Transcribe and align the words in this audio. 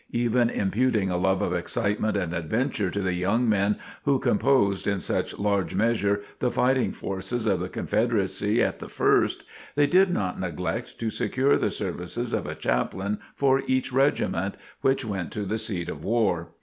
Even 0.13 0.49
imputing 0.49 1.11
a 1.11 1.17
love 1.17 1.43
of 1.43 1.53
excitement 1.53 2.17
and 2.17 2.33
adventure 2.33 2.89
to 2.89 3.01
the 3.01 3.13
young 3.13 3.47
men 3.47 3.77
who 4.03 4.17
composed 4.17 4.87
in 4.87 4.99
such 4.99 5.37
large 5.37 5.75
measure 5.75 6.23
the 6.39 6.49
fighting 6.49 6.91
forces 6.91 7.45
of 7.45 7.59
the 7.59 7.69
Confederacy 7.69 8.63
at 8.63 8.79
the 8.79 8.89
first, 8.89 9.43
they 9.75 9.85
did 9.85 10.09
not 10.11 10.39
neglect 10.39 10.97
to 10.97 11.11
secure 11.11 11.55
the 11.55 11.69
services 11.69 12.33
of 12.33 12.47
a 12.47 12.55
chaplain 12.55 13.19
for 13.35 13.61
each 13.67 13.93
regiment 13.93 14.55
which 14.81 15.05
went 15.05 15.31
to 15.33 15.43
the 15.43 15.59
seat 15.59 15.87
of 15.87 16.03
war. 16.03 16.47